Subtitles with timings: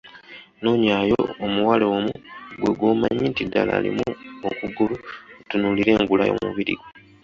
[0.61, 2.11] Noonyaayo omuwala omu
[2.57, 4.03] ggwe gw'omanyi nti ddala alimu
[4.49, 4.95] okugulu
[5.41, 6.87] otunuulire enkula y'omubiri gwe.